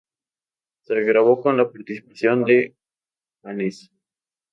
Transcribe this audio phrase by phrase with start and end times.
[0.81, 2.75] Se grabó con la participación de
[3.43, 3.91] fanes.